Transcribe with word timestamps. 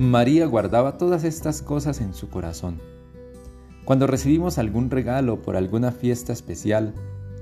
María 0.00 0.46
guardaba 0.46 0.98
todas 0.98 1.22
estas 1.22 1.62
cosas 1.62 2.00
en 2.00 2.14
su 2.14 2.28
corazón. 2.28 2.80
Cuando 3.84 4.08
recibimos 4.08 4.58
algún 4.58 4.90
regalo 4.90 5.40
por 5.40 5.56
alguna 5.56 5.92
fiesta 5.92 6.32
especial, 6.32 6.92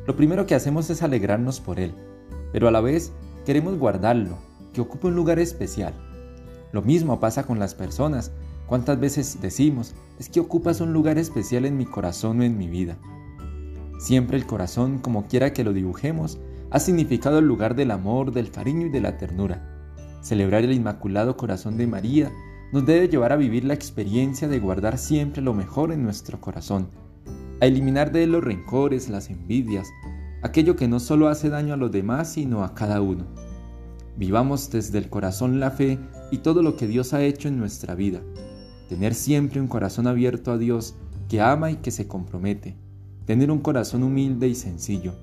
lo 0.07 0.17
primero 0.17 0.45
que 0.45 0.55
hacemos 0.55 0.91
es 0.91 1.03
alegrarnos 1.03 1.63
por 1.63 1.81
él, 1.81 1.95
pero 2.53 2.69
a 2.69 2.71
la 2.71 2.83
vez 2.83 3.11
queremos 3.47 3.79
guardarlo, 3.79 4.37
que 4.75 4.83
ocupe 4.83 5.07
un 5.07 5.17
lugar 5.17 5.39
especial. 5.39 5.95
Lo 6.73 6.83
mismo 6.83 7.21
pasa 7.21 7.45
con 7.45 7.59
las 7.59 7.75
personas. 7.75 8.33
¿Cuántas 8.67 9.01
veces 9.01 9.39
decimos, 9.41 9.95
es 10.19 10.29
que 10.29 10.41
ocupas 10.41 10.83
un 10.83 10.93
lugar 10.93 11.17
especial 11.17 11.65
en 11.65 11.79
mi 11.79 11.87
corazón 11.87 12.41
o 12.41 12.43
en 12.43 12.59
mi 12.59 12.69
vida? 12.69 12.99
Siempre 13.99 14.37
el 14.37 14.45
corazón, 14.45 14.99
como 14.99 15.27
quiera 15.27 15.55
que 15.55 15.65
lo 15.65 15.73
dibujemos, 15.73 16.39
ha 16.71 16.81
significado 16.81 17.39
el 17.39 17.47
lugar 17.47 17.77
del 17.77 17.93
amor, 17.93 18.31
del 18.31 18.51
cariño 18.51 18.89
y 18.89 18.91
de 18.91 19.01
la 19.01 19.17
ternura. 19.17 19.72
Celebrar 20.23 20.63
el 20.63 20.73
Inmaculado 20.73 21.37
Corazón 21.37 21.77
de 21.77 21.89
María 21.89 22.33
nos 22.73 22.87
debe 22.87 23.09
llevar 23.09 23.33
a 23.33 23.37
vivir 23.37 23.65
la 23.65 23.75
experiencia 23.75 24.47
de 24.47 24.61
guardar 24.61 24.97
siempre 24.97 25.43
lo 25.43 25.53
mejor 25.53 25.91
en 25.91 26.05
nuestro 26.05 26.41
corazón, 26.41 26.89
a 27.61 27.67
eliminar 27.67 28.13
de 28.13 28.23
él 28.23 28.33
los 28.33 28.45
rencores, 28.45 29.09
las 29.09 29.31
envidias, 29.31 29.91
aquello 30.43 30.77
que 30.77 30.87
no 30.87 31.01
solo 31.01 31.29
hace 31.29 31.51
daño 31.51 31.75
a 31.75 31.77
los 31.77 31.91
demás, 31.91 32.33
sino 32.33 32.63
a 32.63 32.73
cada 32.73 33.01
uno. 33.01 33.27
Vivamos 34.17 34.71
desde 34.71 34.99
el 34.99 35.11
corazón 35.11 35.59
la 35.59 35.73
fe 35.73 35.99
y 36.31 36.39
todo 36.39 36.63
lo 36.63 36.77
que 36.77 36.87
Dios 36.87 37.15
ha 37.15 37.23
hecho 37.23 37.49
en 37.49 37.59
nuestra 37.59 37.97
vida. 37.97 38.21
Tener 38.89 39.15
siempre 39.15 39.61
un 39.61 39.67
corazón 39.67 40.07
abierto 40.07 40.53
a 40.53 40.59
Dios 40.59 40.95
que 41.29 41.41
ama 41.41 41.73
y 41.73 41.77
que 41.77 41.91
se 41.91 42.07
compromete. 42.07 42.77
Tener 43.27 43.51
un 43.51 43.59
corazón 43.59 44.05
humilde 44.05 44.47
y 44.47 44.55
sencillo. 44.55 45.15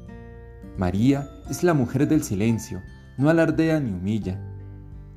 María 0.77 1.29
es 1.49 1.63
la 1.63 1.73
mujer 1.73 2.07
del 2.07 2.23
silencio, 2.23 2.81
no 3.17 3.29
alardea 3.29 3.79
ni 3.79 3.91
humilla, 3.91 4.39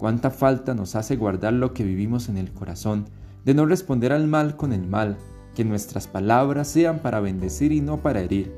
Cuánta 0.02 0.30
falta 0.30 0.74
nos 0.74 0.96
hace 0.96 1.14
guardar 1.14 1.52
lo 1.52 1.74
que 1.74 1.84
vivimos 1.84 2.28
en 2.28 2.36
el 2.36 2.52
corazón, 2.52 3.04
de 3.44 3.54
no 3.54 3.66
responder 3.66 4.12
al 4.12 4.26
mal 4.26 4.56
con 4.56 4.72
el 4.72 4.84
mal, 4.84 5.16
que 5.54 5.64
nuestras 5.64 6.08
palabras 6.08 6.66
sean 6.66 6.98
para 6.98 7.20
bendecir 7.20 7.70
y 7.70 7.80
no 7.80 8.02
para 8.02 8.20
herir. 8.20 8.52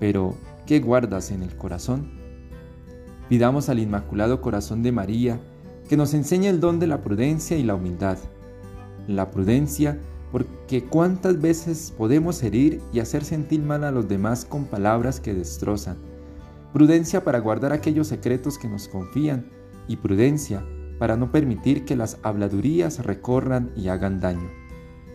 Pero, 0.00 0.34
¿qué 0.66 0.80
guardas 0.80 1.30
en 1.30 1.44
el 1.44 1.54
corazón? 1.54 2.10
Pidamos 3.28 3.68
al 3.68 3.78
Inmaculado 3.78 4.40
Corazón 4.40 4.82
de 4.82 4.90
María 4.90 5.40
que 5.88 5.96
nos 5.96 6.14
enseñe 6.14 6.48
el 6.48 6.58
don 6.58 6.80
de 6.80 6.88
la 6.88 7.00
prudencia 7.00 7.56
y 7.56 7.62
la 7.62 7.76
humildad. 7.76 8.18
La 9.06 9.30
prudencia 9.30 10.00
porque 10.32 10.82
cuántas 10.82 11.40
veces 11.40 11.94
podemos 11.96 12.42
herir 12.42 12.80
y 12.92 12.98
hacer 12.98 13.24
sentir 13.24 13.62
mal 13.62 13.84
a 13.84 13.92
los 13.92 14.08
demás 14.08 14.44
con 14.44 14.64
palabras 14.64 15.20
que 15.20 15.32
destrozan. 15.32 15.96
Prudencia 16.72 17.22
para 17.22 17.38
guardar 17.38 17.72
aquellos 17.72 18.08
secretos 18.08 18.58
que 18.58 18.66
nos 18.66 18.88
confían 18.88 19.46
y 19.86 19.94
prudencia 19.94 20.64
para 20.98 21.16
no 21.16 21.30
permitir 21.30 21.84
que 21.84 21.96
las 21.96 22.18
habladurías 22.22 23.04
recorran 23.04 23.70
y 23.76 23.88
hagan 23.88 24.20
daño, 24.20 24.50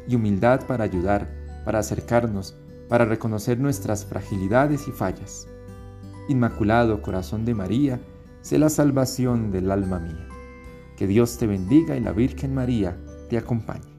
y 0.08 0.16
humildad 0.16 0.66
para 0.66 0.84
ayudar, 0.84 1.34
para 1.66 1.80
acercarnos, 1.80 2.56
para 2.90 3.06
reconocer 3.06 3.60
nuestras 3.60 4.06
fragilidades 4.06 4.88
y 4.88 4.92
fallas. 4.92 5.48
Inmaculado 6.30 7.02
Corazón 7.02 7.46
de 7.46 7.54
María, 7.54 8.00
sé 8.42 8.58
la 8.60 8.70
salvación 8.70 9.52
del 9.52 9.72
alma 9.72 10.00
mía. 10.00 10.28
Que 10.98 11.08
Dios 11.08 11.38
te 11.38 11.48
bendiga 11.48 11.98
y 11.98 12.00
la 12.00 12.12
Virgen 12.12 12.54
María 12.54 12.98
te 13.30 13.38
acompañe. 13.38 13.93